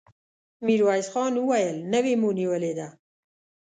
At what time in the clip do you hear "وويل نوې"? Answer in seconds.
1.39-2.13